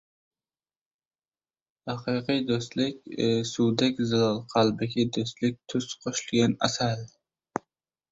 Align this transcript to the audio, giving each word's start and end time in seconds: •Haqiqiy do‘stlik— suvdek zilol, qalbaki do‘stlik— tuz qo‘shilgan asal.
•Haqiqiy 1.89 2.39
do‘stlik— 2.51 2.97
suvdek 3.49 4.01
zilol, 4.13 4.39
qalbaki 4.55 5.05
do‘stlik— 5.19 5.61
tuz 5.75 5.89
qo‘shilgan 6.07 6.57
asal. 6.71 7.05